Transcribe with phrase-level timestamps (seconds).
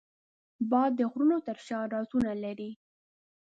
[0.69, 2.71] باد د غرونو تر شا رازونه لري